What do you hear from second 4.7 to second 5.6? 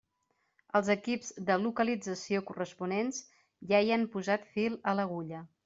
a l'agulla.